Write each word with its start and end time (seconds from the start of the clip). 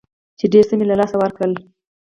چې 0.39 0.45
ډېر 0.53 0.63
څه 0.69 0.73
مې 0.77 0.85
له 0.89 0.95
لاسه 0.99 1.15
ورکړل. 1.19 1.51